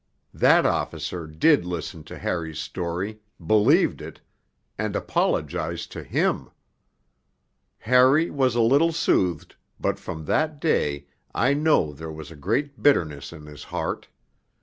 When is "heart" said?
13.65-14.07